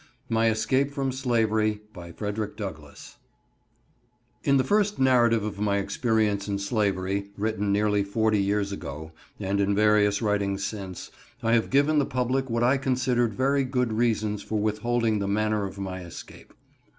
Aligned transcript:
My 0.29 0.49
Escape 0.49 0.89
from 0.89 1.11
Slavery 1.11 1.79
In 4.43 4.57
the 4.57 4.63
first 4.63 4.97
narrative 4.97 5.43
of 5.43 5.59
my 5.59 5.77
experience 5.77 6.47
in 6.47 6.57
slavery, 6.57 7.27
written 7.37 7.71
nearly 7.71 8.03
forty 8.03 8.41
years 8.41 8.71
ago, 8.71 9.11
and 9.39 9.61
in 9.61 9.75
various 9.75 10.19
writings 10.19 10.65
since, 10.65 11.11
I 11.43 11.53
have 11.53 11.69
given 11.69 11.99
the 11.99 12.05
public 12.07 12.49
what 12.49 12.63
I 12.63 12.77
considered 12.79 13.35
very 13.35 13.63
good 13.63 13.93
reasons 13.93 14.41
for 14.41 14.57
withholding 14.59 15.19
the 15.19 15.27
manner 15.27 15.65
of 15.65 15.77
my 15.77 16.01
escape. 16.03 16.51